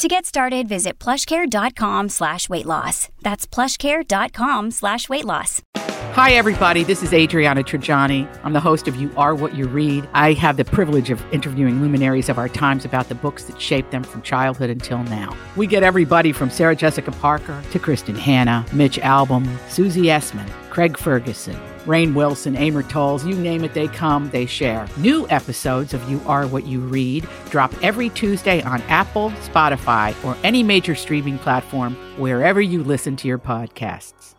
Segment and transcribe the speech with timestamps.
[0.00, 3.10] To get started, visit plushcare.com slash weight loss.
[3.20, 5.60] That's plushcare.com slash weight loss.
[5.76, 6.84] Hi, everybody.
[6.84, 8.26] This is Adriana Trigiani.
[8.42, 10.08] I'm the host of You Are What You Read.
[10.14, 13.90] I have the privilege of interviewing luminaries of our times about the books that shaped
[13.90, 15.36] them from childhood until now.
[15.54, 20.96] We get everybody from Sarah Jessica Parker to Kristin Hannah, Mitch Albom, Susie Essman, Craig
[20.96, 24.86] Ferguson, Rainn Wilson, Amor Towles, you name it, they come, they share.
[24.98, 30.36] New episodes of You Are What You Read drop every Tuesday on Apple, Spotify, or
[30.44, 34.34] any major streaming platform wherever you listen to your podcasts.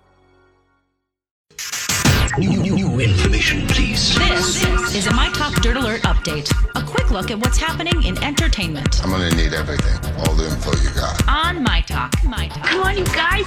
[2.37, 4.15] New, new, new information, please.
[4.17, 6.49] This is a My Talk Dirt Alert update.
[6.75, 10.71] A quick look at what's happening in entertainment I'm gonna need everything, all the info
[10.81, 11.21] you got.
[11.27, 12.13] on My Talk.
[12.23, 12.63] My Talk.
[12.63, 13.45] Come on, you guys,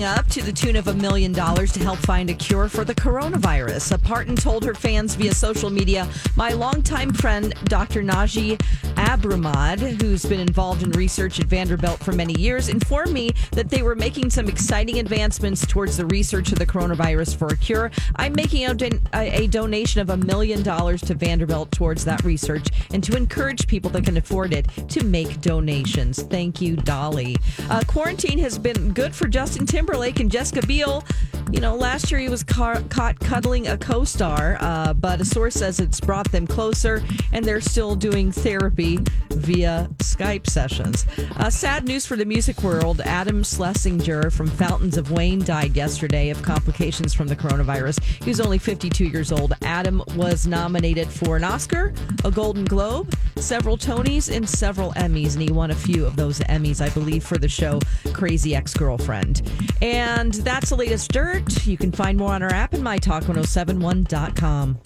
[0.00, 2.94] up to the tune of a million dollars to help find a cure for the
[2.94, 3.92] coronavirus.
[3.92, 8.02] Uh, Parton told her fans via social media, My longtime friend, Dr.
[8.02, 8.56] Naji
[8.96, 13.82] Abumrad, who's been involved in research at Vanderbilt for many years, informed me that they
[13.82, 17.90] were making some exciting advancements towards the research of the coronavirus for a cure.
[18.16, 22.24] I'm making a, don- a a donation of a million dollars to Vanderbilt towards that
[22.24, 26.22] research and to encourage people that can afford it to make donations.
[26.22, 27.36] Thank you, Dolly.
[27.68, 31.04] Uh, quarantine has been good for Justin Timberlake and Jessica Biel.
[31.50, 35.24] You know, last year he was ca- caught cuddling a co star, uh, but a
[35.24, 37.02] source says it's brought them closer
[37.32, 41.04] and they're still doing therapy via Skype sessions.
[41.36, 43.00] Uh, sad news for the music world.
[43.02, 48.02] Adam Schlesinger from Fountains of Wayne died yesterday of complications from the coronavirus.
[48.22, 49.52] He was only 52 years old.
[49.62, 51.92] Adam was nominated for an Oscar,
[52.24, 56.40] a Golden Globe, several Tonys, and several Emmys, and he won a few of those
[56.40, 57.80] Emmys, I believe, for the show
[58.12, 59.42] Crazy Ex Girlfriend.
[59.80, 61.66] And that's the latest dirt.
[61.66, 64.78] You can find more on our app and mytalk1071.com.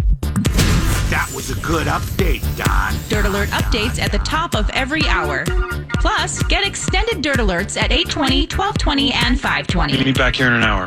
[1.11, 2.95] That was a good update, Don.
[3.09, 5.45] Dirt Alert updates at the top of every hour.
[6.01, 9.93] Plus, get extended Dirt Alerts at 820, 1220, and 520.
[9.93, 10.85] Meet me back here in an hour.